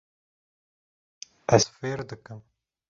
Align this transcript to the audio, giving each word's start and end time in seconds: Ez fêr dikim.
Ez 1.57 1.63
fêr 1.77 1.99
dikim. 2.09 2.39